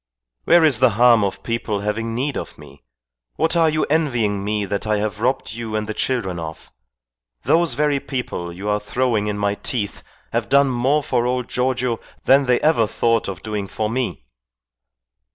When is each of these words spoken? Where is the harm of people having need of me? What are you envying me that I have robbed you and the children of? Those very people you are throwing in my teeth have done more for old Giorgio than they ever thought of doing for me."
Where 0.45 0.63
is 0.63 0.79
the 0.79 0.89
harm 0.97 1.23
of 1.23 1.43
people 1.43 1.81
having 1.81 2.15
need 2.15 2.35
of 2.35 2.57
me? 2.57 2.81
What 3.35 3.55
are 3.55 3.69
you 3.69 3.83
envying 3.85 4.43
me 4.43 4.65
that 4.65 4.87
I 4.87 4.97
have 4.97 5.19
robbed 5.19 5.53
you 5.53 5.75
and 5.75 5.85
the 5.85 5.93
children 5.93 6.39
of? 6.39 6.71
Those 7.43 7.75
very 7.75 7.99
people 7.99 8.51
you 8.51 8.67
are 8.67 8.79
throwing 8.79 9.27
in 9.27 9.37
my 9.37 9.53
teeth 9.53 10.01
have 10.33 10.49
done 10.49 10.69
more 10.71 11.03
for 11.03 11.27
old 11.27 11.47
Giorgio 11.49 11.99
than 12.25 12.47
they 12.47 12.59
ever 12.61 12.87
thought 12.87 13.27
of 13.27 13.43
doing 13.43 13.67
for 13.67 13.91
me." 13.91 14.25